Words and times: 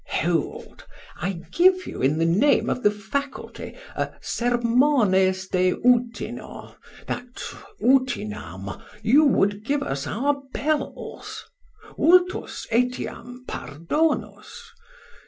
Hold, 0.09 0.87
I 1.17 1.43
give 1.51 1.85
you 1.85 2.01
in 2.01 2.17
the 2.17 2.25
name 2.25 2.71
of 2.71 2.81
the 2.81 2.89
faculty 2.89 3.77
a 3.95 4.11
Sermones 4.19 5.47
de 5.47 5.73
Utino, 5.75 6.75
that 7.05 7.35
utinam 7.79 8.81
you 9.03 9.25
would 9.25 9.63
give 9.63 9.83
us 9.83 10.07
our 10.07 10.41
bells. 10.55 11.43
Vultis 11.99 12.65
etiam 12.71 13.45
pardonos? 13.47 14.71